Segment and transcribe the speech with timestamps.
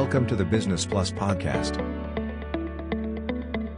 [0.00, 1.74] Welcome to the Business Plus podcast.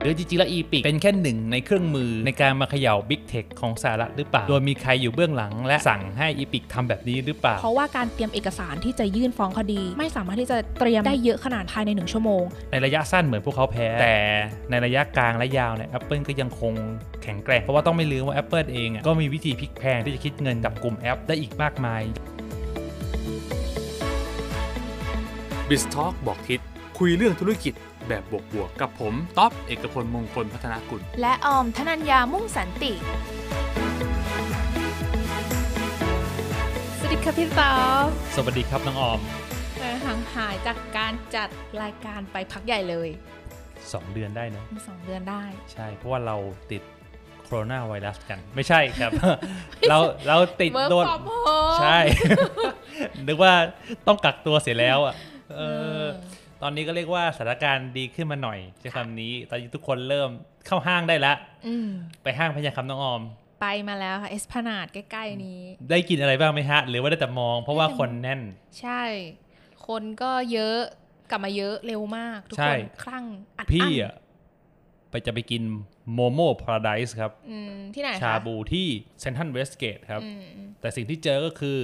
[0.03, 12.43] หรือจริงๆแล้ว Epic เป็นแค่หนึ่งในเครื่องมือในการมาเขย่า Big Tech ของสหรัฐหรือเปล่า โดยมีใครอยู่เบื้องหลังและสั่งให้ Epic ทำแบบนี้หรือเปล่า เพราะว่าการเตรียมเอกสารที่จะยื่นฟ้องคดี ไม่สามารถที่จะเตรียมได้เยอะขนาดภายในหนึ่งชั่วโมง
[12.73, 14.17] ในระยะสั้นเหมือนพวกเขาแพ้ แต่
[14.71, 16.73] ในระยะกลางและยาวเนี่ย Apple ก็ยังคง
[17.23, 22.03] แข็งแกร่ง เพราะว่าต้องไม่ลืมว่า Apple เองอะก็มีวิธีพลิกแพลงที่จะคิดเงินกับกลุ่มแอปได้อีกมากมาย
[25.69, 26.61] b i z Talk บอกทิศ
[26.99, 27.75] คุยเรื่องธุรกิจ
[28.09, 32.93] แบบบวกๆกับผมต๊อบเอกพลมงคลพัฒนากุล และออมธนัญญามุ่งสันติ
[36.99, 37.73] สวัสดีค่ะพี่ต๊อ
[38.05, 38.07] บ
[38.37, 39.21] สวัสดีครับน้องออม
[39.79, 41.49] เอ่อห่างหายจากการจัด
[41.83, 43.09] รายการไปพักใหญ่เลย
[43.63, 45.43] 2 เดือนได้นะสองเดือนได้
[45.73, 46.37] ใช่ เพราะว่าเรา
[46.73, 46.83] ติด
[47.45, 49.13] โคโรนาไวรัสกันไม่ใช่ครับ
[49.91, 51.99] เราเราติด Work โดน from home ใช่
[53.27, 53.53] นึกว่า
[54.07, 55.15] ต้องกักตัวเสียแล้วอะ
[55.55, 55.61] เอ
[56.03, 56.05] อ
[56.63, 60.31] ตอนนี้ก็เรียกว่าสถานการณ์ดีขึ้นมาหน่อยใช้คำนี้ ตอนนี้ทุกคนเริ่ม
[60.67, 61.89] เข้าห้างได้แล้วอืม
[62.23, 63.23] ไปห้างพญาคำน้องออม
[63.61, 68.41] ไปมาแล้วค่ะ เอสพนาดใกล้ๆนี้ ได้กินอะไรบ้างไหมฮะ หรือว่าได้แต่มอง เพราะว่าคนแน่น
[68.81, 69.03] ใช่
[69.87, 70.79] คนก็เยอะ
[71.31, 73.25] กลับมาเยอะเร็วมาก ทุกใช่คนคลั่ง
[73.59, 74.15] อัดพี่นอะ
[75.11, 75.63] ไปจะไปกิน
[76.13, 78.87] โมโมพาราไดส์ครับอืมที่ไหนคะชาบูที่
[79.21, 81.79] เซ็นทรัลเวสต์เกตครับอืมอืมแต่สิ่งที่เจอก็คือ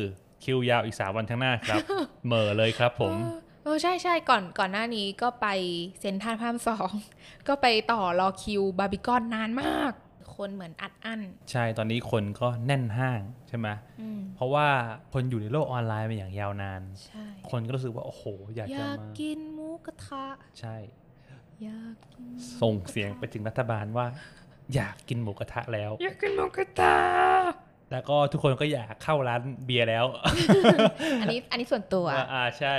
[0.45, 1.83] คิวยาวอีกสามวันข้างหน้าครับ
[2.27, 3.15] เหม่อเลยครับผม
[3.63, 5.47] เออใช่ใช่ก่อนก่อนหน้านี้ก็ไป
[6.01, 6.91] เซ็นทรัลพระรามสอง
[7.49, 9.93] ก็ไปต่อรอคิวบาร์บีคอนนานมาก
[10.37, 13.69] คนเหมือนอัดอั้น ใช่ตอนนี้คนก็แน่นห้างใช่ไหม
[14.01, 14.67] อืมเพราะว่า
[15.13, 18.25] คนอยู่ในโลกออนไลน์มาอย่างยาวนานใช่คนก็รู้สึกว่าโอ้โห
[18.55, 20.25] อยากจะอยากมากินหมูกระทะ
[20.61, 20.77] ใช่
[21.65, 22.27] อยากกิน
[22.61, 24.07] ส่งเสียงไปถึงรัฐบาลว่า
[24.75, 26.97] อยากกินหมูกระทะแล้ว อยากกินหมูกระทะ
[27.93, 30.05] แล้วก็ทุกคนก็อยากเข้าร้านเบียร์แล้ว
[31.21, 32.75] อันนี้อันนี้ส่วนตัวอ่าอ่าใช่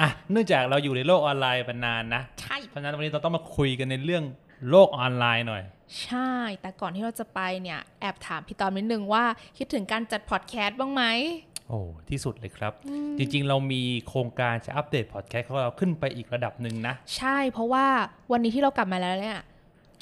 [0.00, 4.24] อะเนื่องจากเราอยู่ในโลกออนไลน์มานานนะ ใช่ เพราะฉะนั้นวันนี้เราต้องมาคุยกันในเรื่อง
[4.70, 5.62] โลกออนไลน์หน่อย
[6.04, 9.24] ใช่ แต่ก่อนที่เราจะไปเนี่ย แอบถามพี่ตอมนิดนึงว่า
[9.58, 11.02] คิดถึงการจัดพอดแคสต์บ้างไหม
[11.68, 12.72] โอ้ ที่สุดเลยครับ
[13.18, 17.86] จริง ๆ เรามีโครงการจะอัปเดตพอดแคสต์ของเราขึ้นไปอีกระดับหนึ่งนะ ใช่ เพราะว่า
[18.32, 19.38] วันนี้ที่เรากลับมาแล้วเนี่ย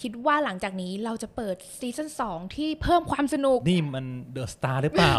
[0.03, 5.15] คิดว่าหลังจากนี้เราจะเปิด season 2 ที่เพิ่มความสนุก นี่มันเดอะสตาร์หรือเปล่า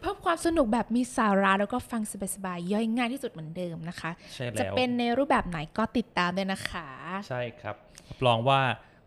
[0.00, 2.02] เพิ่มความสนุกแบบมีสาระแล้วก็ฟัง
[2.34, 6.88] สบายๆย่อยง่ายที่สุดเหมือนเดิมนะคะ ใช่แล้ว จะเป็นในรูปแบบไหนก็ติดตามด้วยนะคะ
[7.28, 7.76] ใช่ครับ
[8.08, 8.60] รับรองว่า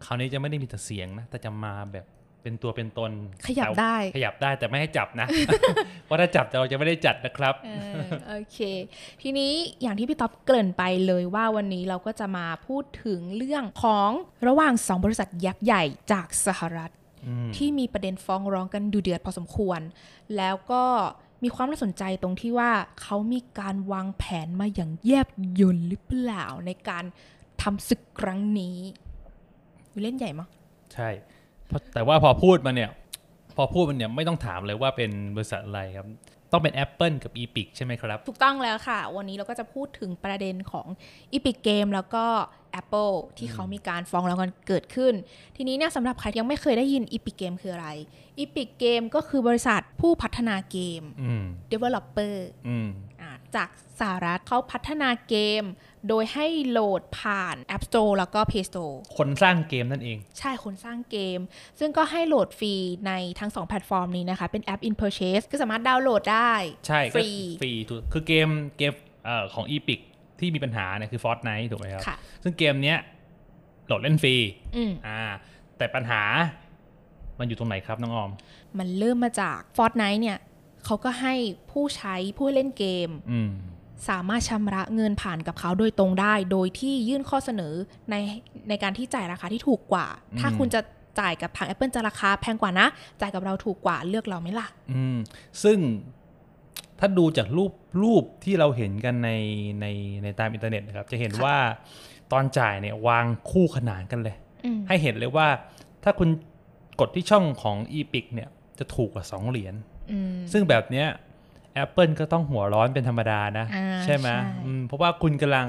[0.06, 2.06] คราวนี้จะไม่ได้มีแต่เสียงนะ แต่จะมาแบบ
[2.44, 3.12] เป็นตัวเป็นตน
[3.48, 5.28] ขยับแต่ได้ ขยับได้แต่ไม่ให้จับนะ
[6.06, 7.70] เพราะถ้าจับเราจะไม่ได้จัดนะครับเอ
[8.00, 8.60] อโอเค
[9.22, 14.10] ทีนี้อย่างที่พี่ท็อปเกริ่นไปเลยว่าวันนี้เราก็จะมาพูดถึงเรื่องของ
[14.48, 16.92] ระหว่างสองบริษัทยักษ์ใหญ่จากสหรัฐ
[17.28, 19.82] อืมที่มีประเด็นฟ้องร้องกันดูเดือดพอสมควร
[20.38, 20.84] แล้วก็
[21.44, 25.28] มีความน่าสนใจตรงที่ว่าเขามีการวางแผนมาอย่างแยบ
[25.60, 27.04] ยลหรือเปล่าในการ
[27.62, 28.78] ทำศึกครั้งนี้
[30.02, 30.48] เล่นใหญ่มั้ง
[30.94, 31.39] ใช่เพราะ
[31.94, 32.90] แต่ว่าพอพูดมาเนี่ย
[33.57, 36.07] พอพูดมันเนี่ยไม่ต้องถามเลยว่าเป็นบริษัทอะไรครับ
[36.52, 40.88] ต้องเป็น Apple กับ Epic ใช่ไหมครับ ถูกต้องแล้วค่ะ วันนี้เราก็จะพูดถึงประเด็นของ
[41.34, 42.25] Epic Game แล้วก็
[42.81, 45.13] Apple ที่เขามีการฟ้องร้องกันเกิดขึ้น
[45.56, 47.90] ทีนี้เนี่ยสำหรับใครที่ยังไม่เคยได้ยิน Epic Game คืออะไร
[48.44, 52.36] Epic Game ก็คือบริษัทผู้พัฒนาเกมอืม Developer
[52.68, 53.19] อืมอ่า
[53.56, 55.64] จากสหรัฐเขาพัฒนาเกม
[56.08, 61.40] โดยให้โหลดผ่าน App Store แล้วก็ Play Store คนสร้างเกมนั่นเอง ใช่คนสร้างเกม
[61.80, 62.74] ซึ่งก็ให้โหลดฟรี
[63.08, 66.54] ในทั้ง 2 แพลตฟอร์มนี้นะคะ เป็นแอป in purchase ก็สามารถดาวน์โหลดได้
[66.88, 68.94] ใช่ฟก็รีฟรีถูกคือเกมเกม
[69.26, 70.00] เอ่อของ Epic
[70.40, 72.98] ที่มีปัญหาเนี่ยคือ Fortnite ถูกไหมครับค่ะซึ่งเกมเนี้ย
[73.86, 74.36] โหลดเล่นฟรี
[74.76, 75.22] อืมอ่า
[75.78, 76.22] แต่ปัญหา
[77.40, 78.31] มันอยู่ตรงไหนครับน้องออม
[78.80, 80.38] มันเริ่มมาจาก Fortnite เนี่ย
[80.86, 81.34] เขาก็ให้
[81.72, 83.52] ผู้ใช้ผู้เล่นเกมอืม
[84.10, 87.74] สามารถชำระเงินผ่านกับเขาโดยตรงได้ โดยที่ยื่นข้อเสนอ
[88.12, 88.16] ใน
[88.70, 90.08] ในการที่จ่ายราคาที่ถูกกว่า
[90.40, 90.82] ถ้าอืมคุณจะ
[91.20, 92.88] จ่ายกับทาง Apple จะราคาแพงกว่านะ
[93.22, 95.18] จ่ายกับเราถูกกว่าเลือกเราไหมล่ะ อืม
[95.64, 95.78] ซึ่ง
[97.00, 97.72] ถ้าดูจากรูป
[98.04, 99.32] รูปที่เราเห็นกันใน
[99.82, 99.86] ใน
[100.24, 101.58] ในตามอินเทอร์เน็ตนะครับ จะเห็นค่ะว่า
[102.32, 104.36] ตอนจ่ายเนี่ยวางคู่ขนานกันเลย
[104.66, 105.48] อืมให้เห็นเลยว่า
[106.04, 106.30] ถ้าคุณ
[107.00, 108.50] กดที่ช่องของ Epic เนี่ย
[108.80, 109.99] จะถูกกว่า 2 เหรียญอืม
[110.52, 111.08] ซึ่งแบบเนี้ย
[111.84, 115.68] Apple ก็ต้องหัวร้อนเป็นธรรมดานะอ่าใช่ไหมใช่อืมเพราะว่าคุณกำลัง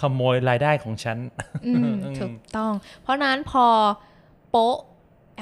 [0.00, 1.18] ขโมยรายได้ของฉัน
[1.66, 2.72] อืมอืมถูกต้อง
[3.02, 3.66] เพราะนั้นพอ
[4.50, 4.76] โป๊ะ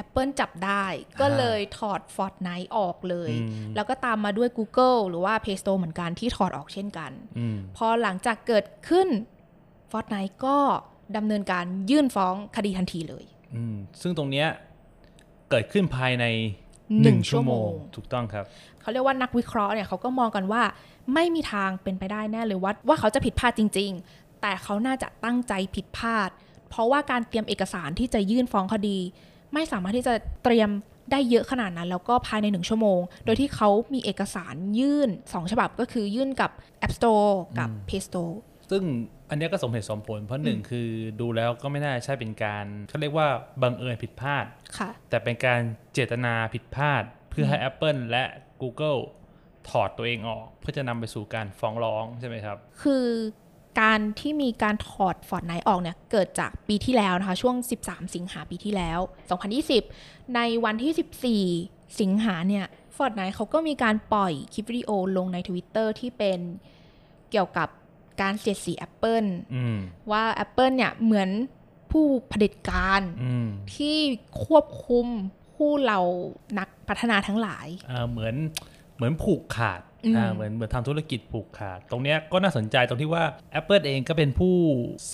[0.02, 0.84] Apple จับได้
[1.20, 9.08] ก็เลยถอด Fortnite ออกเลยอืมแล้วก็ตามมาด้วย Google หรือว่า Play Store เหมือนกันที่ถอดออกเช่นกันอืมพอหลังจากเกิดขึ้น
[9.92, 10.56] Fortnite ก็
[11.16, 13.24] ดำเนินการยื่นฟ้องคดีทันทีเลย
[13.56, 14.48] อืมซึ่งตรงเนี้ย
[15.50, 16.24] เกิดขึ้นภายใน
[16.92, 18.44] 1 ชั่วโมง ถูกต้องครับ
[18.80, 20.62] เขาเรียกว่านักวิเคราะห์เนี่ยเขาก็มองกันว่า
[21.14, 26.30] ไม่มีทางเป็นไปได้แน่เลยว่าว่าเขาจะผิดพลาดจริง ๆ แต่เขาน่าจะตั้งใจผิดพลาด
[26.70, 28.98] เพราะว่าการเตรียมเอกสารที่จะยื่นฟ้องคดี
[29.52, 30.14] ไม่สามารถที่จะ
[30.44, 30.70] เตรียม
[31.12, 36.50] ได้เยอะขนาดนั้น แล้วก็ภายในหนึ่งชั่วโมง โดยที่เขามีเอกสารยื่น 2 ฉบับก็คือยื่นกับ
[36.86, 38.34] App Store กับ Play Store
[38.70, 38.82] ซึ่ง
[39.30, 40.88] อันเนี้ยก็สมเหตุสมผล เพราะหนึ่งคือ
[41.20, 43.28] ดูแล้วก็ไม่น่าใช่เป็นการเขาเรียกว่า
[43.62, 44.44] บังเอิญผิดพลาด
[44.78, 45.60] ค่ะแต่เป็นการ
[45.94, 48.24] เจตนาผิดพลาด เพื่อให้ Apple และ
[48.62, 49.00] Google
[49.68, 53.06] ถอดตัวเองออก เพื่อจะนำไปสู่การฟ้องร้องใช่ไหมครับ คือ
[53.80, 58.98] การที่มีการถอด Fortnite ออกเนี่ย เกิดจากปีที่แล้วนะคะ ช่วง 13 สิงหาปีที่แล้ว
[59.66, 62.66] 2020 ในวันที่ 14 สิงหาเนี่ย
[62.96, 66.40] Fortnite เขาก็มีการปล่อยคลิปวิดีโอลงใน Twitter ที่เป็น
[67.30, 67.68] เกี่ยวกับ
[68.20, 69.78] การเสียดสี Apple อืม
[70.10, 71.30] ว่า Apple เนี่ยเหมือน
[71.90, 73.98] ผู้เผด็จการอืมที่
[74.44, 75.06] ควบคุม
[75.54, 75.98] ผู้เรา
[76.58, 78.34] นักพัฒนาทั้งหลายอ่าเหมือน
[78.96, 83.24] เหมือนผูกขาดอืมอ่าเหมือนเหมือนทำธุรกิจผูกขาด ตรงเนี้ยก็น่าสนใจตรงที่ว่า
[83.60, 84.54] Apple เองก็เป็นผู้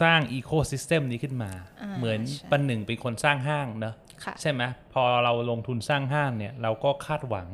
[0.01, 1.51] สร้างอีโค y ิสเต็มนี้ขึ้นมา
[1.83, 3.95] อ่าเหมือนใช่ปันหนึ่งเป็นคนสร้างห้างเนอะ
[4.25, 4.63] ค่ะใช่ไหม
[4.93, 7.49] พอเราลงทุนสร้างห้างเนี่ยเราก็คาดหวัง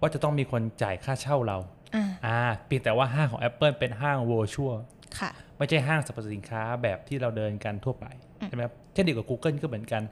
[0.00, 1.58] ว่าจะต้องมีคนจ่ายค่าเช่าเรา
[1.94, 4.76] อ่าอ่าเพียงแต่ว่าห้างของ Apple เป็นห้าง virtual
[5.18, 8.06] ค่ะ ไม่ใช่ห้างสรรพสินค้าแบบที่เราเดินกันทั่วไป
[8.48, 10.02] ใช่ไหมครับเช่นเดียวกับ Google ก็เหมือนกัน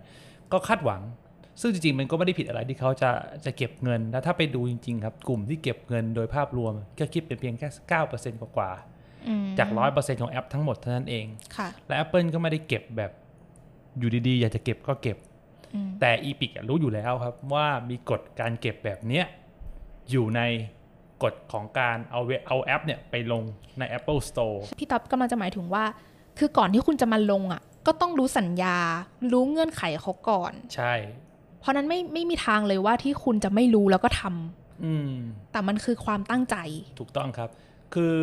[0.53, 1.03] ก็คาดหวัง
[1.61, 3.11] ซึ่งจริงๆ มันก็ไม่ได้ผิดอะไรที่เขาจะ
[3.45, 7.69] จะเก็บเงิน แล้วถ้าไปดูจริง ๆ ครับ กลุ่มที่เก็บเงินโดยภาพรวม ก็คิดเป็นเพียงแค่
[8.07, 8.71] 9%กว่า
[9.29, 11.27] อืมๆจาก100%ของแอปทั้งหมดเท่านั้นเอง
[11.57, 13.11] ค่ะและ Apple ก็ไม่ได้เก็บแบบ
[13.99, 15.17] อยู่ดีๆ อยากจะเก็บก็เก็บ
[15.75, 19.25] อืมแต่ Epic อะรู้อยู่แล้วครับว่ามีกฎการเก็บแบบเนี้ย
[20.11, 20.41] อยู่ใน
[21.23, 23.43] กฎของการเอาเวเอาแอปเนี่ยไปลง
[23.79, 25.85] ใน Apple Store พี่ท็อปกำลังจะหมายถึงว่า
[26.39, 28.77] คือก่อนที่คุณจะมาลงอะ ก็ต้องรู้สัญญา
[29.33, 30.95] รู้เงื่อนไขเขาก่อน ใช่
[31.61, 35.13] เพราะนั้นไม่ไม่มีทางเลยว่าที่คุณจะไม่รู้แล้วก็ทำอืม
[35.53, 36.57] แต่มันคือความตั้งใจ
[36.99, 37.51] ถูกต้องครับ
[37.95, 38.15] คือ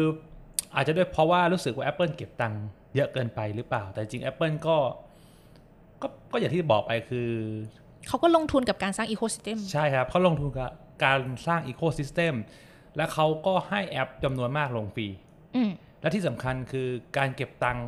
[0.76, 2.64] อาจจะด้วยเพราะว่ารู้สึกว่า Apple เก็บตังค์
[2.96, 4.78] เยอะเกินไปหรือเปล่า แต่จริง Apple ก็
[6.02, 7.30] ก็ก็อย่างที่บอกไปคือ
[8.08, 10.72] เขาก็ลงทุนกับการสร้างอีโค y ิสเต็มใช่ครับเขาลงทุนกับ
[11.06, 12.34] การสร้าง Ecosystem
[12.98, 15.08] และเขาก็ให้แอปจำนวนมากลงฟรี
[15.56, 16.88] อืมและที่สำคัญคือ
[17.18, 17.88] การเก็บตังค์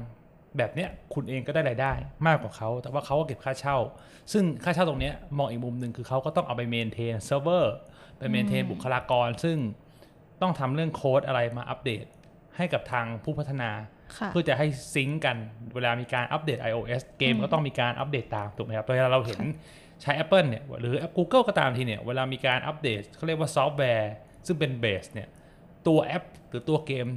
[0.58, 1.94] แบบเนี้ยคุณเองก็ได้รายได้
[2.28, 3.78] มากกว่าเขา แต่ว่าเขาก็เก็บค่าเช่า
[4.34, 7.76] ซึ่งค่าเช่าตรงเนี้ยมองอีกมุมหนึ่งคือเขาก็ต้องเอาไป maintain เซิร์ฟเวอร์
[8.18, 9.58] ไป maintain บุคลากร ซึ่ง
[10.42, 12.06] ต้องทำเรื่องโค้ดอะไรมาอัปเดต
[12.58, 13.72] ให้กับทางผู้พัฒนา
[14.18, 15.38] ค่ะเพื่อจะให้ sync กัน
[15.74, 19.42] เวลามีการอัปเดต iOS เกมก็ต้องมีการอัปเดตตามถูกไหมครับเวลาเราเห็น
[20.02, 24.12] ใช้ Apple เนี่ยหรือ Google ก็ตามทีเนี่ยเวลามีการอัปเดตเขาเรียกว่าซอฟต์แวร์
[24.46, 25.28] ซึ่งเป็น base เนี่ย
[25.88, 27.08] ตัวแอปหรือตัวเกม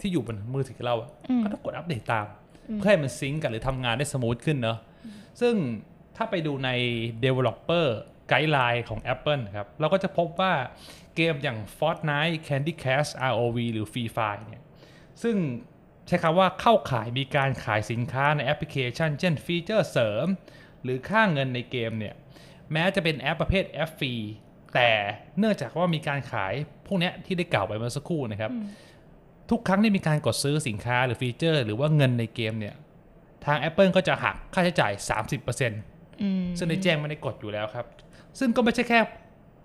[0.00, 2.26] ที่อยู่บนมือถือเราอะอืมก็ต้องกดอัปเดตตาม
[2.78, 4.78] เพื่อให้มัน sync กันหรือทำงานได้ smooth ขึ้นเนอะ
[5.40, 5.54] ซึ่ง
[6.16, 6.70] ถ้าไปดูใน
[7.24, 7.86] Developer
[8.32, 10.52] Guideline ของ Apple ครับ เราก็จะพบว่า
[11.16, 14.64] เกมอย่าง Fortnite Candy Crush ROV หรือ Free Fire เนี่ย
[15.22, 15.36] ซึ่ง
[16.06, 20.26] ใช้คำว่าเข้าขายมีการขายสินค้าในแอปพลิเคชัน เช่น feature เสริม
[20.82, 22.14] หรือค่าเงินในเกมเนี่ย
[22.72, 24.14] แม้จะเป็นแอปประเภทแอปฟรี
[24.74, 24.90] แต่
[25.38, 26.54] เนื่องจากว่ามีการขาย
[26.86, 28.50] พวกเนี้ยที่ได้กล่าวไปเมื่อสักครู่นะครับ
[29.50, 32.74] ทุกครั้งที่มีการกดซื้อสินค้าหรือ feature หรือว่าเงินในเกมเนี่ย
[33.46, 34.92] ทาง Apple ก็จะหักค่าใช้จ่าย
[35.36, 37.86] 30%อืมซึ่งในแจ้งไม่ได้กดอยู่แล้วครับ
[38.38, 38.98] ซึ่งก็ไม่ใช่แค่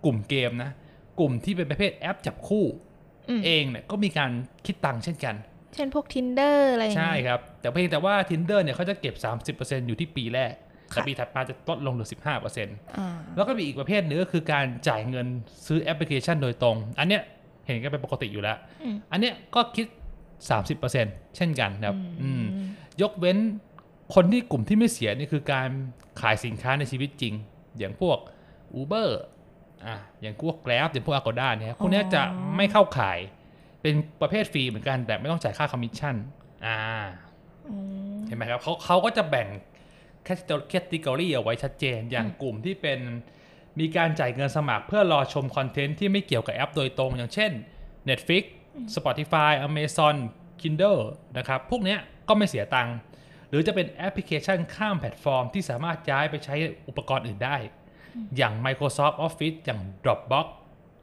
[0.05, 0.71] กลุ่มเกมนะ
[1.19, 2.65] กลุ่มที่เป็นประเภทแอปจับคู่
[3.29, 4.31] อืมเองเนี่ยก็มีการ
[4.65, 5.35] คิดตังค์เช่นกัน
[5.75, 9.15] เช่นพวก tinder อะไรอย่างใช่เงี้ยครับ แต่เพียงแต่ว่า Tinder เนี่ยเขาจะเก็บ
[9.57, 10.53] 30%อยู่ที่ปีแรก
[10.93, 15.27] แต่ค่ะปีถัดมาจะลดลงเหลือ 15%อ่าแล้วก็มีอีกประเภทหนึงก็คือการจ่ายเงิน
[15.67, 17.21] ซื้อแอปพลิเคชันโดยตรง อันเนี้ย
[17.65, 19.85] เห็นกันเป็นปกติอยู่แล้วอืมอันเนี้ยก็คิด
[20.61, 22.67] 30%เช่นกันนะครับอืมอืม
[23.01, 23.37] ยกเว้น
[24.15, 25.69] คนที่กลุ่มที่ไม่เสียนี่คือการ
[26.21, 27.33] ขายสินค้าในชีวิตจริง
[27.77, 28.17] อย่างพวก
[28.79, 29.09] Uber
[29.85, 32.21] อะอย่างพวก Grab อย่างพวก Agoda เนี่ยพวกเนี้ยจะ
[32.57, 33.19] ไม่เข้าขาย
[33.81, 36.15] เป็นประเภทฟรีเหมือนกันแต่ไม่ต้องจ่ายค่าคอมมิชชั่น
[36.65, 36.79] อ่า
[37.69, 37.75] อื
[38.13, 39.47] มเห็นไหมครับเขาเขาก็จะแบ่ง
[40.25, 42.99] category เอาไว้ชัดเจน อย่างกลุ่มที่เป็น
[43.79, 47.51] มีการจ่ายเงินสมัครเพื่อรอชม content ที่ไม่เกี่ยวกับแอปโดยตรง อย่างเช่น
[48.09, 48.43] Netflix
[48.95, 50.15] Spotify Amazon
[50.61, 51.01] Kindle
[51.37, 52.95] นะครับ พวกเนี้ยก็ไม่เสียตังค์
[53.49, 56.55] หรือจะเป็นแอปพลิเคชันข้ามแพลตฟอร์ม ที่สามารถย้ายไปใช้
[56.87, 57.55] อุปกรณ์อื่นได้
[58.37, 60.47] อย่าง Microsoft Office อย่าง Dropbox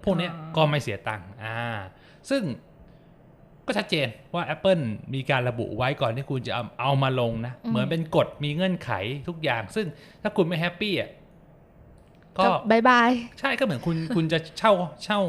[0.05, 1.57] พวกเนี้ยอ่าก็ไม่เสียตังค์อ่า
[2.31, 2.43] ซึ่ง
[3.69, 4.83] ก็ชัดเจนว่า Apple
[5.15, 8.91] มีการระบุไว้ก่อนที่คุณจะเอาเอามาลงนะ เหมือนเป็นกฎมีเงื่อนไข
[9.29, 9.87] ทุกอย่าง ซึ่ง
[10.23, 11.11] ถ้าคุณไม่ happy อะ
[12.39, 13.11] ก็ก็ bye bye
[13.41, 14.73] ใช่ก็เหมือนคุณคุณจะเช่า
[15.05, 15.21] เช่า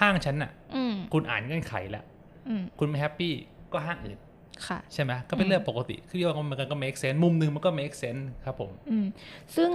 [0.00, 2.04] ห้างฉันน่ะอืมคุณอ่านเงื่อนไขแล้ว
[2.48, 3.32] อืมคุณไม่แฮปปี้
[3.72, 4.18] ก็ห้างอื่น
[4.66, 9.06] ค่ะใช่ไหมก็เป็นเรื่องปกติ คือว่ามันก็ make sense มุมหนึ่งมันก็ make sense ครับผมอืม
[9.56, 9.70] ซึ่ง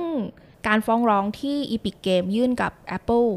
[0.67, 3.27] การฟ้องร้องที่ Epic Game ยื่นกับ Apple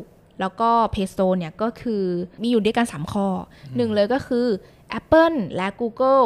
[0.40, 2.04] แล้วก็ Play Store เนี่ยก็คือ
[2.42, 4.46] มีอยู่ด้วยกัน 3 ข้ออหนึ่งเลยก็คือ
[4.98, 6.24] Apple และ Google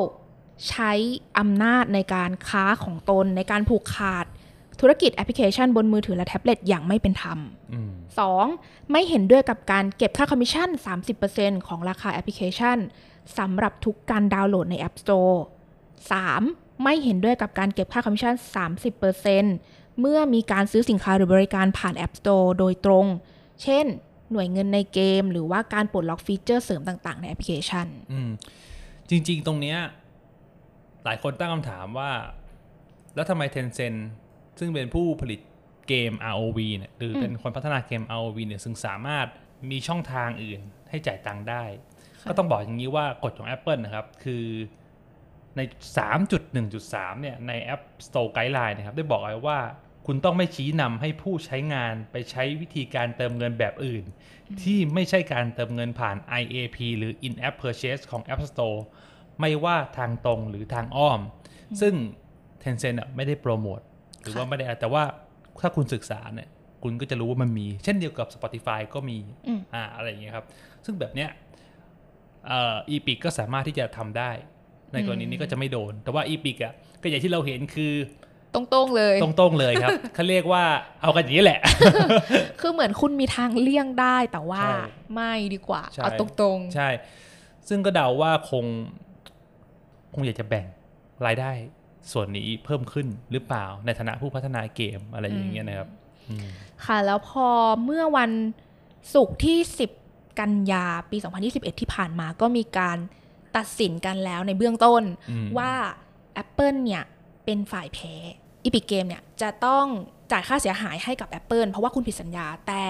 [0.68, 0.92] ใช้
[1.38, 4.26] อำนาจในการค้าของตนในการผูกขาด
[4.80, 7.38] ธุรกิจแอปพลิเคชันบนมือถือและแท็บเล็ตอย่างไม่เป็นธรรม
[7.72, 7.90] อืม
[8.44, 8.90] 2.
[8.92, 10.68] ไม่เห็นด้วยกับการเก็บค่าคอมมิชชั่น
[11.18, 12.78] 30%ของราคาแอปพลิเคชัน
[13.38, 15.36] สำหรับทุกการดาวน์โหลดใน App Store
[16.08, 16.82] 3.
[16.82, 18.34] ไม่เห็นด้วยกับการเก็บค่าคอมมิชชั่น
[19.16, 23.06] 30%เมื่อมีการซื้อสินค้าหรือบริการผ่าน App Store โดยตรง
[23.62, 23.86] เช่น
[24.32, 28.30] หน่วยเงินในเกม หรือว่าการปลดล็อก feature เสริมต่างๆ ในแอปพลิเคชัน อืม
[29.10, 29.78] จริง ๆ ตรงเนี้ย
[31.04, 32.10] หลายคนตั้งคำถามว่า
[33.14, 33.98] แล้วทำไม Tencent
[34.58, 35.40] ซึ่งเป็นผู้ผลิต
[35.88, 39.26] เกม ROV เนี่ยหรือเป็นคนพัฒนาเกม ROV เนี่ยซึ่งสามารถ
[39.70, 40.60] มีช่องทางอื่น
[40.90, 41.64] ให้จ่ายตังค์ได้
[42.28, 44.44] ก็ต้องบอกอย่างนี้ว่ากฎของ Apple นะครับ คือ
[45.56, 45.60] ใน
[46.36, 49.58] 3.1.3 เนี่ย ใน App Store Guideline นะครับ ได้บอกเอาไว้ว่า
[50.06, 54.04] คุณต้องไม่ชี้นำให้ผู้ใช้งานไปใช้วิธีการเติมเงินแบบอื่น
[54.62, 58.78] ที่ไม่ใช่การเติมเงินผ่าน IAP หรือ In-App Purchase ของ App Store
[59.40, 61.20] ไม่ว่าทางตรงหรือทางอ้อม
[61.80, 61.94] ซึ่ง
[62.62, 63.80] Tencent อะไม่ได้โปรโมท
[64.22, 65.02] หรือว่าไม่ได้อะไรแต่ว่า
[65.62, 66.48] ถ้าคุณศึกษาเนี่ย
[66.82, 70.46] คุณก็จะรู้ว่ามันมี เช่นเดียวกับ Spotify ก็มีอืมอ่าอะไรอย่างเงี้ยครับ
[70.84, 71.30] ซึ่งแบบเนี้ย
[72.46, 74.30] เอ่อ Epic ก็สามารถที่จะทำได้
[74.92, 77.92] ในกรณีนี้ก็จะไม่โดน แต่ว่า Epic อะก็อย่างที่เราเห็นคือ
[78.56, 80.64] ตรงๆเลย ตรงๆเลยครับเขาเรียกว่า
[81.02, 81.60] เอากันอย่างนี้แหละ
[82.60, 84.78] คือเหมือนคุณมีทางเลี่ยงได้แต่ว่าใช่
[85.14, 86.88] ไม่ดีกว่าใช่เอาตรงๆ ใช่
[87.68, 88.64] ซึ่งก็เดาว่าคง
[90.14, 90.66] คงอยากจะแบ่ง
[91.26, 91.50] รายได้
[92.12, 95.88] ส่วนนี้เพิ่มขึ้นหรือเปล่าในฐานะผู้พัฒนาเกมอะไรอย่างเงี้ยนะครับ
[96.28, 96.48] อืม
[96.84, 97.46] ค่ะ แล้วพอ
[97.84, 98.30] เมื่อวัน
[99.14, 99.58] ศุกร์ที่
[100.00, 101.16] 10 กันยาปี
[101.48, 102.98] 2021 ที่ผ่านมาก็มีการ
[103.56, 105.72] ตัดสินกันแล้วในเบื้องต้นอืมว่า
[106.42, 107.04] Apple เนี่ย
[107.44, 108.14] เป็นฝ่ายแพ้
[108.66, 109.86] Epic Game เนี่ยจะต้อง
[110.32, 112.84] จ่ายค่าเสียหายให้กับ Apple เพราะว่าคุณผิดสัญญา แต่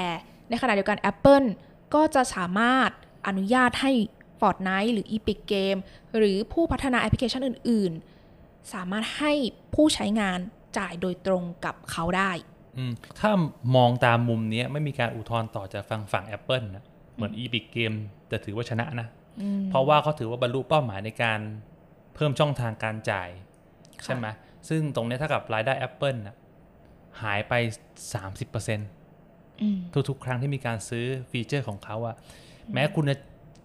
[0.48, 1.46] ในขณะเดียวกัน Apple
[1.94, 2.90] ก็จะสามารถ
[3.26, 3.92] อนุญาตให้
[4.40, 5.78] Fortnite หรือ Epic Game
[6.16, 7.92] หรือผู้พัฒนาแอปพลิเคชันอื่น
[8.32, 9.32] ๆ สามารถให้
[9.74, 10.38] ผู้ใช้งาน
[10.78, 12.30] จ่ายโดยตรงกับเขาได้
[12.78, 13.30] อืมถ้า
[13.76, 17.96] มองตามมุมเนี้ยไม่มีการอุทธรณ์ต่อจากฝั่งฝั่ง Apple นะเหมือน Epic Game
[18.30, 19.08] จะถือว่าชนะนะ
[19.40, 21.40] อืมเพราะว่าเขาถือว่าบรรลุเป้าหมายในการ
[22.14, 23.28] เพิ่มช่องทางการจ่าย
[24.02, 24.26] ค่ะใช่ไหม
[24.68, 26.36] ซึ่งตรงเนี้ยเท่ากับรายได้ Apple นะ
[27.22, 27.52] หายไป
[28.14, 32.16] 30%อืมทุกๆ ครั้งที่มีการซื้อ feature ของเขาอะ
[32.74, 33.16] แม้คุณจะ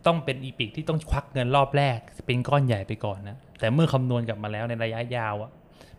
[0.06, 5.52] ต้องเป็น Epic ที่ต้องควักเงินรอบแรก เป็นก้อนใหญ่ไปก่อนนะ แต่เมื่อคำนวณกลับมาแล้วในระยะยาวอะ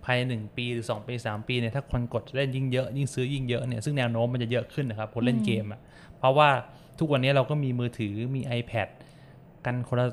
[0.04, 5.80] ภายในหนึ่งปีหรือ 2 ปี 3 ปีเนี่ยถ้าคนกดเล่นยิ่งเยอะ ยิ่งซื้อยิ่งเยอะเนี่ยซึ่งแนวโน้มมันจะเยอะขึ้นนะครับคนเล่นเกมอะ
[6.18, 6.48] เพราะว่า
[6.98, 8.88] ทุกวันนี้เราก็มีมือถือมี iPad
[9.64, 10.06] กันคนละ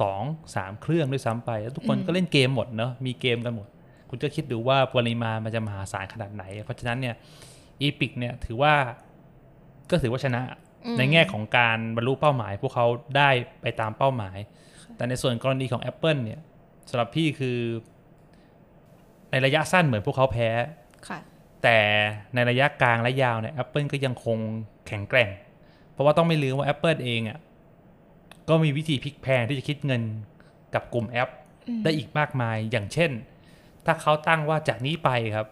[0.00, 0.22] สอง
[0.54, 3.68] สามเครื่องด้วยซ้ำไป แล้วทุกคนก็เล่นเกมหมดเนอะมีเกมกันหมด
[4.08, 7.14] คุณก็คิดดูว่าปริมาณมันจะมหาศาลขนาดไหน เพราะฉะนั้นเนี่ย
[7.80, 8.74] อีพิกเนี่ยถือว่า
[9.90, 10.42] ก็ถือว่าชนะ
[10.84, 12.86] อืมในแง่ของการบรรลุเป้าหมาย พวกเขา
[13.16, 13.30] ได้
[13.62, 14.38] ไปตามเป้าหมาย
[14.96, 16.40] แต่ในส่วนกรณีของ Apple เนี่ย
[16.90, 17.58] สำหรับพี่คือ
[19.30, 20.48] ในระยะสั้นเหมือนพวกเขาแพ้
[21.08, 21.18] ค่ะ
[21.62, 21.78] แต่
[22.34, 24.38] ในระยะกลางและยาวเนี่ย Apple ก็ยังคง
[24.86, 25.30] แข็งแกร่ง
[25.92, 27.38] เพราะว่าต้องไม่ลืมว่า Apple เองอะ่ะ
[28.48, 30.02] ก็มีวิธีพลิกแพลงที่จะคิดเงิน
[30.74, 31.28] กับกลุ่มแอป
[31.68, 33.10] อืมได้อีกมากมายอย่างเช่น
[33.88, 35.46] ถ้าเขาตั้งว่าจากนี้ไปครับ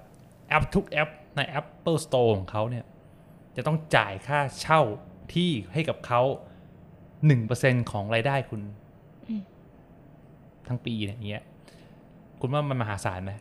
[0.49, 2.85] แอปทุกแอปใน Apple Store ของเขาเนี่ย
[3.57, 4.81] จะต้องจ่ายค่าเช่า
[5.35, 6.23] ที่ให้กับเขา
[7.07, 8.61] 1%ของรายได้คุณ
[9.28, 9.43] อืม
[10.69, 11.45] ทั้งปีเนี่ยอย่างเงี้ย
[12.40, 13.33] คุณว่ามันมหาศาลไหม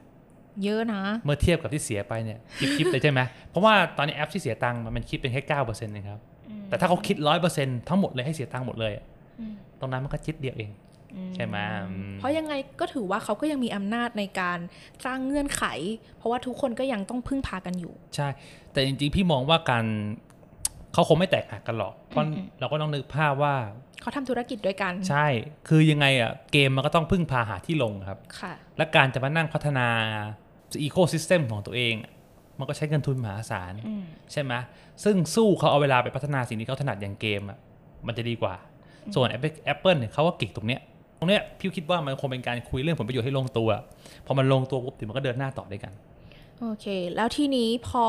[0.64, 6.20] เยอะนะ เมื่อเทียบกับที่เสียไปเนี่ยคิดคิดเลยใช่ไหมเพราะว่าตอนนี้แอปที่เสียตังค์มันคิดเป็นแค่เก้าเปอร์เซ็นต์นะครับ
[6.70, 9.06] แต่ถ้าเขาคิดร้อยเปอร์เซ็นต์ทั้งหมดเลยให้เสียตังค์หมดเลยอะ
[9.40, 10.72] อืมตรงนั้นมันก็จิดเดียวเอง
[11.36, 11.58] ใช่ไหม
[11.90, 14.60] อืมเพราะยังไงก็ถือว่าเขาก็ยังมีอำนาจในการ
[15.06, 15.64] สร้างเงื่อนไข
[16.18, 18.28] เพราะว่าทุกคนก็ยังต้องพึ่งพากันอยู่ ใช่
[18.72, 19.86] แต่จริงๆ พี่มองว่าการ
[20.94, 23.56] เขาคงไม่แตกหักกันหรอกเพราะอืมเราก็ต้องนึกภาพว่า
[24.02, 25.28] เขาทำธุรกิจด้วยกัน ใช่
[25.68, 29.88] คือยังไงอะเกมมันก็ต้องพึ่งพาหาที่ลงครับค่ะ และการจะมานั่งพัฒนา
[30.84, 32.12] อีโคซิสเต็มของตัวเองอะ
[32.60, 34.54] มันก็ใช้เงินทุนมหาศาลอืมใช่ไหม
[35.04, 37.60] ซึ่งสู้เขาเอาเวลาไปพัฒนาสิ่งที่เขาถนัดอย่างเกมอะ
[38.08, 38.56] มันจะดีกว่า
[39.16, 40.82] ส่วน Apple Apple เนี่ยเขาก็เก่งตรงเนี้ย
[41.18, 43.70] ตรงเนี้ยพี่คิดว่ามันคงเป็นการคุยเรื่องผลประโยชน์ให้ลงตัว
[44.26, 45.94] พอมันลงตัวปุ๊บเดี๋ยวมันก็เดินหน้าต่อได้กัน
[46.62, 46.86] โอเค
[47.16, 48.06] แล้วทีนี้พอ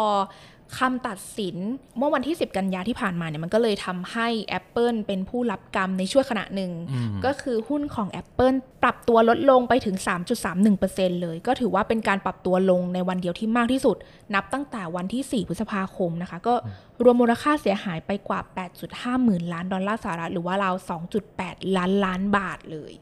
[0.78, 1.56] คำตัดสิน
[1.98, 9.96] เมื่อวันที่ 10 กันยาที่ผ่านมาเนี่ยมันก็เลยทำให้ Apple เป็นผู้รับกรรมในช่วงขณะหนึ่งอืมก็คือหุ้นของ Apple ปรับตัวลดลงไปถึง
[10.58, 13.96] 3.31%เลย ก็ถือว่าเป็นการปรับตัวลงในวันเดียวที่มากที่สุด
[14.34, 16.54] นับตั้งแต่วันที่ 4 พฤษภาคมนะคะ ก็
[17.02, 18.40] รวมมูลค่าเสียหายไปกว่า
[18.82, 20.74] 8.5 หมื่นล้านดอลลาร์สหรัฐหรือว่าราว
[21.26, 22.92] 2.8 ล้านล้านบาทเลย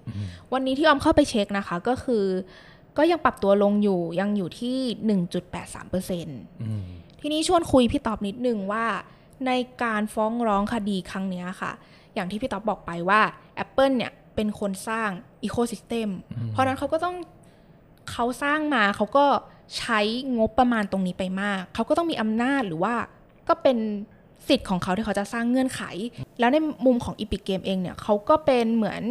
[0.53, 2.25] วันนี้ที่ออมเข้าไปเช็คนะคะก็คือ
[2.99, 4.79] ก็ยังปรับตัวลงอยู่ยังอยู่ที่
[5.15, 6.83] 1.83%อืม
[7.21, 8.85] ทีนี้ชวนคุยพี่ตอบนิดนึงว่า
[9.47, 9.51] ใน
[9.83, 11.73] การฟ้องร้องคดีครั้งเนี้ยค่ะ
[12.15, 13.21] อย่างที่พี่ตอบบอกไปว่า
[13.65, 15.11] Apple เนี่ยเป็นคนสร้าง
[15.47, 16.09] Ecosystem
[16.51, 17.17] เพราะฉะนั้นเขาก็ต้อง
[18.13, 19.27] เขาสร้างมาเขาก็
[19.79, 20.01] ใช้
[20.39, 22.95] งบประมาณตรงนี้ไปมาก เขาก็ต้องมีอำนาจหรือว่า
[23.49, 23.79] ก็เป็น
[24.49, 25.83] สิทธิ์ของเขาที่เขาจะสร้างเงื่อนไข
[26.39, 29.03] แล้วในมุมของ Epic Game เองเนี่ยเขาก็เป็นเหมือน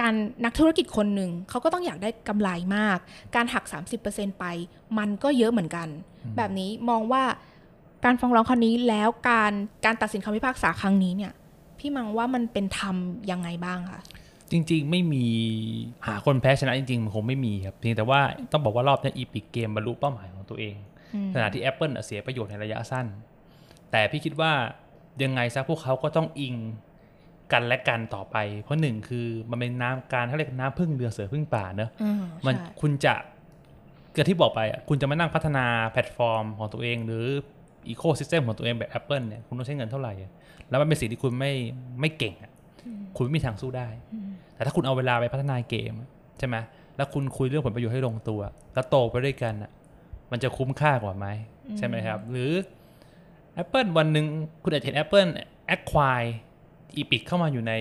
[0.00, 0.14] การ
[0.44, 2.98] นักธุรกิจคนหนึ่งเขาก็ต้องอยากได้กำไรมาก
[3.34, 3.64] การหัก
[4.02, 4.44] 30%ไป
[4.98, 5.88] มันก็เยอะเหมือนกัน
[6.36, 7.24] แบบนี้มองว่า
[8.04, 9.52] การฟ้องร้องครั้งนี้แล้วการ
[9.84, 11.32] การตัดสินคำพิพากษาครั้งนี้เนี่ย
[11.78, 12.96] พี่มังว่ามันเป็นธรรม
[13.30, 14.00] ยังไงบ้างคะ
[14.50, 15.26] จริง ๆ ไม่มี
[16.06, 18.20] หาคนแพ้ชนะจริงๆมันคงไม่มีครับเพียงแต่ว่า
[18.52, 20.76] ต้องบอกว่ารอบนี้อีพิกเกมบรรลุเป้าหมายของตัวเอง
[21.14, 23.06] อืมขณะที่ Apple น่ะเสียประโยชน์ในระยะสั้น
[23.90, 24.52] แต่พี่คิดว่า
[25.22, 26.54] ยังไงซะพวกเขาก็ต้องอิง
[27.52, 33.14] กันและกันต่อไป เพราะหนึ่งคือมันเป็นน้ำการเขาเรียกน้ำพึ่งเรือเสือพึ่งป่าเนอะอืมมันใช่คุณจะ
[34.14, 37.24] เกิดที่บอกไปอะคุณจะมานั่งพัฒนาแพลตฟอร์มของตัวเอง หรือ
[37.88, 40.30] อีโค y ิสเต็มของตัวเองแบบ Apple เนี่ยคุณต้องใช้เงินเท่าไหร่อะ
[40.68, 41.52] แล้วมันเป็นสิ่งที่คุณไม่
[42.00, 42.52] ไม่เก่งอะ
[43.16, 43.88] คุณไม่มีทางสู้ได้
[44.54, 45.92] แต่ถ้าคุณเอาเวลาไปพัฒนาเกม
[46.38, 46.56] ใช่ไหม
[46.96, 48.40] แล้วคุณคุยเรื่องผลประโยชน์ให้ลงตัว
[48.74, 49.70] แล้วโตไปด้วยกันอะ
[50.30, 51.26] มันจะคุ้มค่ากว่าไหม
[51.78, 52.52] ใช่ไหมครับ หรือ
[53.62, 54.26] Apple วันหนึ่ง
[54.62, 55.30] คุณอาจจะเห็น Apple
[55.74, 57.72] acquire Epic เข้ามาอยู่ใน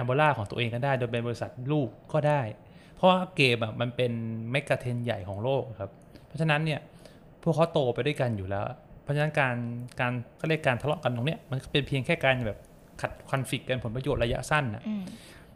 [0.00, 2.40] a m b o l a ของตัวเองก็ได้ โดยเป็นบริษัทลูกก็ได้
[2.96, 4.12] เพราะว่าเกมอะมันเป็น
[4.50, 5.90] เมกะเทรนใหญ่ของโลกครับ
[6.26, 6.80] เพราะฉะนั้นเนี่ย
[7.42, 8.64] พวกเขาโตไปด้วยกันอยู่แล้ว
[9.02, 9.56] เพราะฉะนั้นการ
[10.00, 12.58] การก็เรียกการทะเลาะกันตรงเนี้ยมันก็เป็นเพียงแค่การแบบ
[13.00, 15.04] ขัดคอนฟ lict กันผลประโยชน์ระยะสั้นนะอืม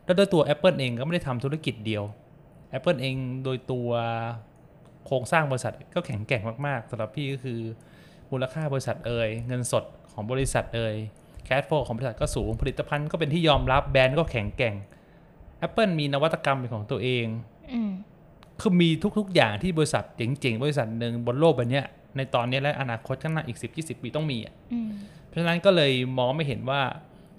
[0.04, 2.04] แล้วโดยตัว Apple เองก็ไม่ได้ทำธุรกิจเดียว
[2.76, 3.88] Apple เองโดยตัว
[5.07, 7.61] โครงสร้างบริษัทก็แข็งแกร่งมากๆสำหรับพี่ก็คือ
[8.30, 10.95] มูลค่าบริษัทเอ่ยเงินสดของบริษัทเอ่ย
[11.44, 14.75] แคชโฟของบริษัทก็สูง ผลิตภัณฑ์ก็เป็นที่ยอมรับแบรนด์ก็แข็งแกร่ง
[15.66, 17.26] Apple มีนวัตกรรมเป็นของตัวเอง
[17.73, 17.92] อืม
[18.61, 24.90] คือมีทุกๆ อย่างที่บริษัทเจ๋งๆ บริษัทหนึ่งบนโลกใบเนี้ยในตอนนี้และอนาคตข้างหน้าอีก 10 20 ปีต้องมีอะอืม
[25.26, 26.80] เพราะฉะนั้นก็เลยมองไม่เห็นว่า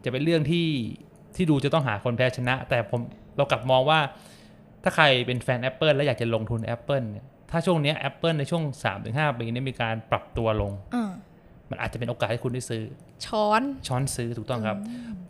[0.04, 0.68] จะเป็นเรื่องที่
[1.36, 3.02] ที่ดูจะต้องหาคนแพ้ชนะ แต่ผม
[3.38, 4.00] เรากลับมองว่า
[4.84, 8.64] ถ้าใครเป็นแฟน Apple แล้วอยากจะลงทุน Apple เนี่ยถ้าช่วงเนี้ย Apple ในช่วง
[9.02, 11.12] 3-5 ปีนี้มีการปรับตัวลงอ่า
[11.72, 12.84] มันอาจจะเป็นโอกาสให้คุณได้ซื้อ
[13.26, 14.78] ช้อนช้อนซื้อถูกต้องครับ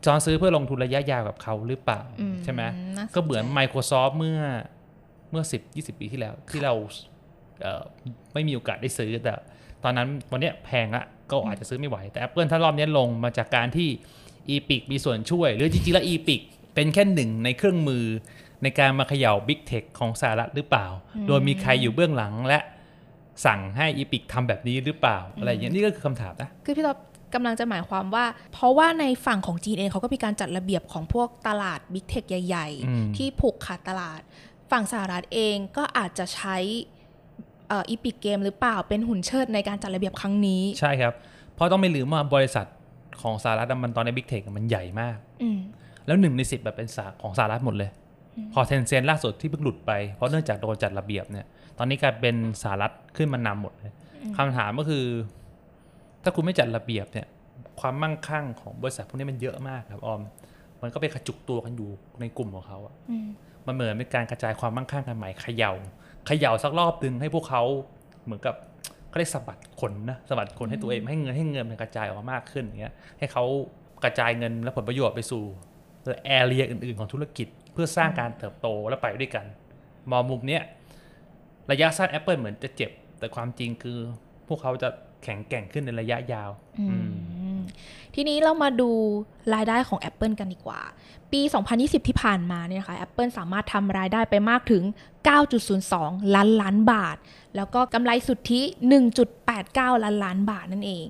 [0.05, 2.61] ช้อนซื้อเพื่อลงทุนระยะยาวกับเขาหรือเปล่าอืมใช่ไหม
[2.97, 4.39] น่าสนใจก็เหมือน Microsoft เมื่อ
[5.31, 6.73] เมื่อ 10 20 ปีที่แล้ว ที่เรา
[7.61, 7.83] เอ่อ
[8.33, 9.33] ไม่มีโอกาสได้ซื้อ แต่
[9.83, 13.89] ตอนนั้นวันเนี้ยแพงอะก็อาจจะซื้อไม่ไหว แต่ Apple ถ้ารอบเนี้ยลงมาจากการที่
[14.55, 16.41] Epic มีส่วนช่วย หรือจริงๆแล้ว Epic
[16.75, 18.05] เป็นแค่หนึ่งในเครื่องมือ
[18.63, 20.87] ในการมาเขย่า Big Tech ของสหรัฐหรือเปล่า
[21.27, 22.59] โดยมีใครอยู่เบื้องหลังและ
[23.45, 26.97] สั่งให้ Epic ทำแบบนี้หรือเปล่าอะไรอย่างเงี้ยนี่ก็คือคำถามนคือพี่ต๊อบ
[27.33, 34.21] กำลังจะหมายความว่า เพราะว่าในฝั่งของจีนเองเขาก็มีการจัดระเบียบของพวกตลาด Big Tech ใหญ่อืมๆที่ผูกขาดตลาด
[34.71, 36.57] ฝั่งสหรัฐเองก็อาจจะใช้
[37.67, 41.13] เอ่อ Epic Games หรือเปล่าเป็นหุ่นเชิดในการจัดระเบียบครั้งนี้ ใช่ครับ
[41.55, 42.65] เพราะต้องไม่ลืมว่าบริษัท
[43.21, 45.59] ของสหรัฐมันตอนใน Big Tech มันใหญ่มากอืม
[46.07, 47.89] แล้วหนึ่งในสิบแบบเป็นสาของสหรัฐหมดเลย
[48.53, 51.45] พอ Tencent ล่าสุดที่เพิ่งหลุดไป เพราะเนื่องจากโดนจัดระเบียบเนี่ย
[51.77, 53.93] ตอนนี้กลายเป็นสหรัฐขึ้นมานำหมดเลย
[54.37, 55.05] คำถามก็คือ
[56.23, 57.27] ถ้าคุณไม่จัดระเบียบเนี่ย
[57.79, 60.21] ความมั่งคั่งของบริษัทพวกนี้มันเยอะมากครับออม
[60.81, 63.27] มันก็ไปกระจุกตัวกันอยู่ในกลุ่มของเขาอะอืม
[63.67, 65.73] มันเหมือนเป็นการกระจายความมั่งคั่งกันใหม่เขย่า
[66.27, 67.63] เขย่าสักรอบดึงให้พวกเขา
[68.25, 68.55] เหมือนกับ
[69.09, 73.43] เขาเรียกสะบัดขนนะสะบัดขนให้ตัวเองให้เงินให้เงินมันกระจายออกมามากขึ้นอย่างเงี้ยให้เขา
[74.03, 75.43] กระจายเงินและผลประโยชน์ไปสู่
[76.25, 79.45] แอเรียอื่น ๆ ของธุรกิจ เพื่อสร้างการเติบโตและไปด้วยกัน
[80.11, 80.63] มองมุมเนี้ย
[81.71, 83.97] ระยะสั้น Apple เหมือนจะเจ็บ แต่ความจริงคือ
[84.47, 84.89] พวกเขาจะ
[85.23, 86.95] แข็งแกร่งขึ้นในระยะยาวอื
[87.57, 87.61] ม
[88.15, 88.89] ทีนี้เรามาดู
[89.53, 90.81] รายได้ของ Apple กันดีกว่า
[91.31, 91.41] ปี
[91.73, 94.83] 2020 ที่ผ่านมาเนี่ยนะคะ Apple สามารถทำรายได้ไปมากถึง
[95.59, 97.17] 9.02 ล้านล้านบาท
[97.55, 98.61] แล้วก็กำไรสุทธิ
[99.33, 101.05] 1.89 ล้านล้านบาทนั่นเอง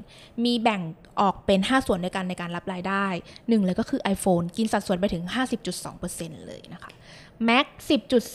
[0.46, 0.82] มีแบ่ง
[1.20, 3.06] ออกเป็น 5 ส่วนด้วยกันในการรับรายได้
[3.50, 5.24] หนึ่งเลยก็คือ iPhone กินสัดส่วนไปถึง
[5.86, 6.92] 50.2%เลยนะคะ
[7.48, 7.66] Mac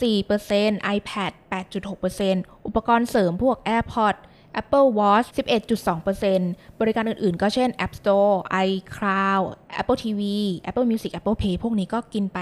[0.05, 1.33] 10.4% iPad
[2.01, 4.21] 8.6%อุปกรณ์เสริมพวก AirPods
[4.61, 5.29] Apple Watch
[6.09, 8.35] 11.2%บริการอื่นๆ ก็เช่น App Store
[8.67, 9.45] iCloud
[9.81, 10.23] Apple TV
[10.71, 12.39] Apple Music Apple Pay พวกนี้ก็กินไป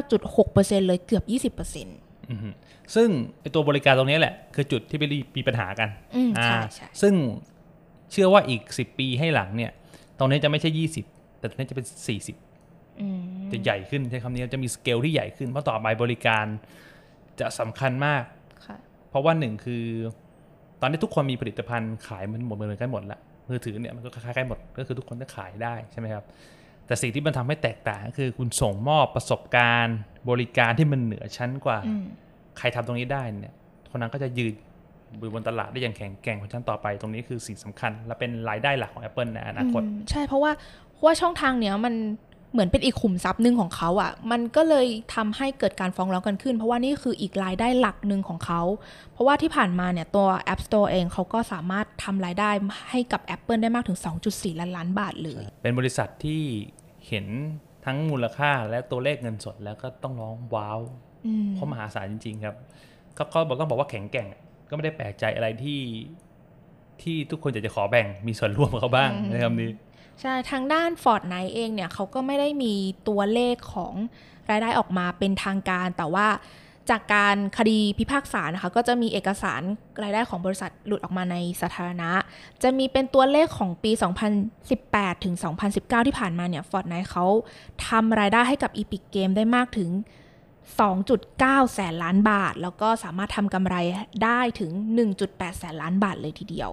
[0.00, 1.84] 19.6%เลยเกือบ 20%
[2.30, 2.48] อือฮึ
[2.94, 3.08] ซึ่ง
[3.40, 4.98] ไอตัวบริการตรงนี้แหละ คือจุดที่
[5.36, 7.14] มีปัญหากันอืมอ่าใช่ใช่ซึ่ง
[8.12, 9.70] เชื่อว่าอีก 10 ปีให้หลังเนี่ย
[10.18, 10.70] ตรงนี้จะไม่ใช่
[11.04, 11.86] 20 แต่ตรงนี้จะเป็น
[12.42, 13.20] 40อืม
[13.52, 16.46] จะใหญ่ขึ้นใช้คำนี้จะมีสเกลที่ใหญ่ขึ้น เพราะต่อไปบริการ
[17.40, 18.22] จะสำคัญมาก
[18.66, 18.76] ค่ะ
[19.10, 19.84] เพราะว่าหนึ่งคือ
[20.80, 26.24] ตอนนี้ทุกคนมีผลิตภัณฑ์ขายมันหมดเหมือนกันหมดละมือถือเนี่ยมันก็คล้ายๆหมดก็คือทุกคนจะขายได้ใช่ไหมครับ
[26.86, 29.98] แต่สิ่งที่มันทำให้แตกต่างก็คือคุณส่งมอบประสบการณ์
[30.30, 32.04] บริการที่มันเหนือชั้นกว่าอืม
[32.58, 33.54] ใครทำตรงนี้ได้เนี่ย
[33.90, 34.52] คนนั้นก็จะยืน
[35.34, 40.52] บนตลาดได้อย่างแข็งแกร่งของชั้นต่อไป ตรงนี้คือสิ่งสำคัญ และเป็นรายได้หลักของ Apple ในอนาคตอืมใช่เพราะว่า
[40.92, 41.94] เพราะว่าช่องทางเนี้ยมัน
[42.52, 48.60] เหมือนเป็นอีกขุมทรัพย์หนึ่งของเขาอะ่ะ มันก็เลยทำให้เกิดการฟ้องร้องกันขึ้น เพราะว่านี่คืออีกรายได้หลักหนึ่งของเขา
[49.12, 52.50] เพราะว่าที่ผ่านมาเนี่ยตัว App Store เองเขาก็สามารถทำรายได้
[52.90, 56.42] ให้กับ Apple ได้มากถึง 2.4 ล้านล้านบาทเลย เป็นบริษัทที่
[57.08, 57.26] เห็น
[57.84, 60.80] ทั้งมูลค่าและตัวเลขเงินสดแล้วก็ต้องร้องว้าว
[61.26, 62.56] อืมเพราะมหาศาลจริง ๆ ครับ
[63.16, 64.26] ก็ก็บอกต้องบอกว่าแข็งแกร่ง
[64.68, 65.80] ก็ไม่ได้แปลกใจอะไรที่
[67.02, 69.70] ที่ทุกคนอยากจะขอแบ่งมีส่วนร่วมกับเขาบ้างในคำนี้
[70.20, 72.74] ใช่ ทางด้าน Fortnite เองเนี่ยเขาก็ไม่ได้มี
[73.08, 73.94] ตัวเลขของ
[74.50, 76.26] รายได้ออกมาเป็นทางการ แต่ว่า
[76.90, 79.62] จากการคดีพิพากษานะคะ ก็จะมีเอกสาร
[80.02, 82.10] รายได้ของบริษัทหลุดออกมาในสาธารณะ
[82.62, 83.92] จะมีเป็นตัวเลขของปี
[84.58, 85.34] 2018 ถึง
[85.70, 87.26] 2019 ที่ผ่านมาเนี่ย Fortnite เขา
[87.86, 89.90] ทำรายได้ให้กับ Epic Game ได้มากถึง
[90.68, 93.76] 2.9 แสนล้านบาท แล้วก็สามารถทำกำไร
[94.24, 94.70] ได้ถึง
[95.14, 96.70] 1.8 แสนล้านบาทเลยทีเดียว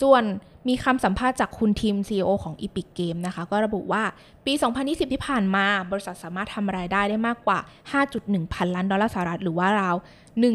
[0.00, 0.22] ส่วน
[0.68, 4.02] มีคำสัมภาษณ์จากคุณทีม CEO ของ Epic Game นะคะ ก็ระบุว่า
[4.46, 4.52] ปี
[4.82, 7.58] 2020 ที่ผ่านมา บริษัทสามารถทำรายได้ได้มากกว่า
[8.06, 9.96] 5.1 พันล้านดอลลาร์สหรัฐ หรือว่าราว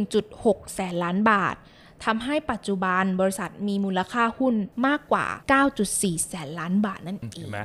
[0.07, 1.55] 1.6 แสนล้านบาท
[2.05, 4.55] ทำให้ปัจจุบันบริษัทมีมูลค่าหุ้น
[4.87, 5.25] มากกว่า
[5.77, 7.59] 9.4 แสนล้านบาทนั่นเอเห็งนไหม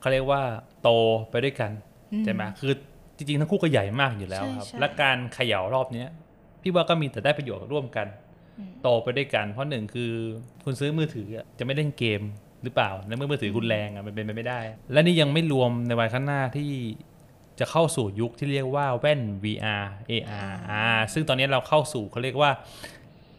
[0.00, 0.42] เขาเรียกว่า
[0.82, 0.88] โต
[1.30, 1.70] ไปด้วยกัน
[2.24, 2.72] ใช่ไหมคือ
[3.20, 6.08] จริงๆ ทั้งคู่ก็ใหญ่มากอยู่แล้วครับใช่ใช่และการเขย่ารอบเนี้ย
[6.62, 8.06] พี่ว่าก็มีแต่ได้ประโยชน์ร่วมกัน
[8.82, 10.12] โตไปด้วยกัน เพราะหนึ่งคือ
[10.64, 12.20] คุณซื้อมือถืออะจะไม่เล่นเกม
[12.64, 14.60] หรือเปล่าในเมื่อมือถือคุณแรงอะมันเป็นไปไม่ได้
[14.92, 16.70] และนี่ยังไม่รวมในวันข้างหน้าที่
[17.60, 22.50] จะเข้าสู่ยุคที่เรียกว่าแว่น VR AR อ่าซึ่งตอนนี้เราเข้าสู่เขาเรียกว่า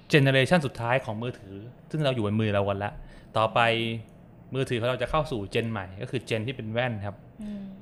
[0.10, 1.56] เจเนอเรชันสุดท้ายของมือถือ
[1.92, 2.92] ซึ่งเราอยู่บนมือเรากันละ
[3.38, 3.60] ต่อไป
[4.54, 7.16] มือถือของเราจะเข้าสู่ Gen ใหม่ ก็คือ Gen ที่เป็นแว่นครับ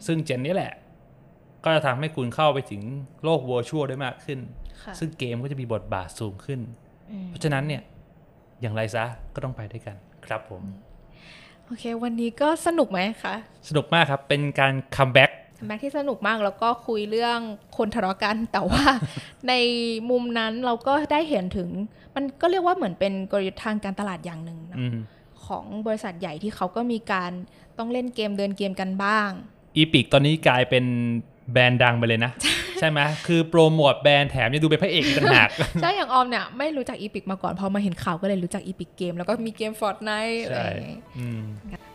[0.05, 0.73] ซึ่ง Gen นี้แหละ
[1.63, 2.81] ก็จะทำให้คุณเข้าไปถึง
[3.23, 4.39] โลก virtual ได้มากขึ้น
[4.83, 6.59] ค่ะซึ่งเกมก็จะมีบทบาทสูงขึ้น
[7.11, 7.81] อืมเพราะฉะนั้นเนี่ย
[8.61, 9.95] อย่างไรซะก็ต้องไปด้วยกัน
[10.25, 10.63] ครับผม
[11.65, 13.35] โอเค วันนี้ก็สนุกไหมคะ
[13.69, 15.31] สนุกมากครับ เป็นการ comeback
[15.67, 17.39] comeback ที่สนุกมากแล้วก็คุยเรื่อง
[17.77, 18.83] คนทะเลาะกัน แต่ว่า
[19.47, 19.53] ใน
[20.09, 21.69] มุมนั้นเราก็ได้เห็นถึง
[22.15, 24.77] มันก็เรียกว่าเหมือนเป็นกลยุทธ์ทางการตลาดอย่างหนึ่งนะ
[25.45, 27.31] ของบริษัทใหญ่ที่เขาก็มีการ
[27.77, 29.29] ต้องเล่นเกมเดินเกมกันบ้าง
[29.75, 30.85] Epic ตอนนี้กลายเป็น
[31.53, 32.31] แบรนด์ดังไปเลยนะ
[32.79, 35.49] ใช่ไหมคือโปรโมทแบรนด์แถมยังดูเป็นพระเอกอีกต่างหาก
[35.81, 41.41] ใช่อย่างออมเนี่ยไม่รู้จัก Epic มาก่อนพอมาเห็นข่าวก็เลยรู้จัก Epic Games แล้วก็มีเกม Fortnite อะไรใช่อย่างงี้อืม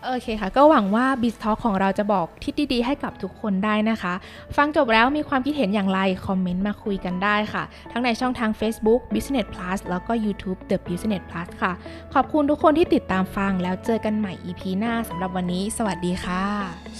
[0.06, 4.14] โอเคค่ะ ก็หวังว่า b i z Talk ของเราจะบอกทิศดีๆให้กับทุกคนได้นะคะ
[4.56, 7.62] ฟังจบแล้วมีความคิดเห็นอย่างไร คอมเมนต์มาคุยกันได้ค่ะ
[7.92, 11.72] ทั้งในช่องทาง Facebook Business Plus แล้วก็ YouTube The Business Plus ค่ะ
[12.14, 16.42] ขอบคุณทุกคนที่ติดตามฟังแล้วเจอกันใหม่ EP หน้าสำหรับวันนี้ สวัสดีค่ะ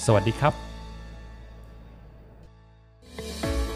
[0.06, 0.73] สวัสดีครับ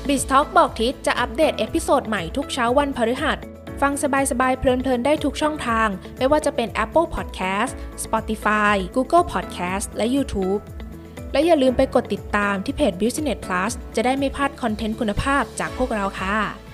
[0.09, 3.39] b i z Talk บอกทิศจะอัปเดต episode ใหม่ทุกเช้าวันพฤหัส
[3.81, 4.05] ฟังส
[4.41, 7.73] บายๆ เพลินๆ ได้ทุกช่องทาง ไม่ว่าจะเป็น Apple Podcast
[8.05, 10.61] Spotify Google Podcast และ YouTube
[11.33, 16.68] และอย่าลืมไปกดติดตามที่เพจ Business Plus จะได้ไม่พลาดคอนเทนต์คุณภาพจากพวกเราค่ะ